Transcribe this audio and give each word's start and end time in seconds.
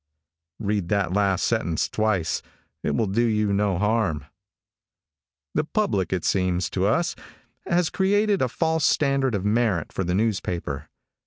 Read 0.57 0.89
that 0.89 1.13
last 1.13 1.45
sentence 1.45 1.87
twice; 1.87 2.41
it 2.81 2.95
will 2.95 3.05
do 3.05 3.21
you 3.21 3.53
no 3.53 3.77
harm. 3.77 4.25
The 5.53 5.63
public, 5.63 6.11
it 6.11 6.25
seems 6.25 6.71
to 6.71 6.87
us, 6.87 7.15
has 7.67 7.91
created 7.91 8.41
a 8.41 8.49
false 8.49 8.83
standard 8.83 9.35
of 9.35 9.45
merit 9.45 9.93
for 9.93 10.03
the 10.03 10.15
newspaper. 10.15 10.89